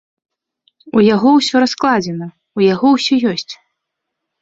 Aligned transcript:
У 0.99 1.03
яго 1.15 1.29
ўсё 1.37 1.55
раскладзена, 1.65 2.27
у 2.61 2.67
яго 2.73 2.87
ўсё 2.99 3.15
ёсць. 3.37 3.51